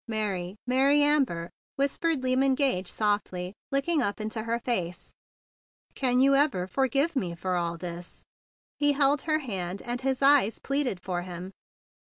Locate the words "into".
4.19-4.41